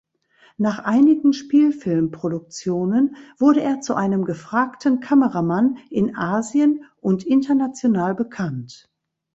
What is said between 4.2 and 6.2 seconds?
gefragten Kameramann in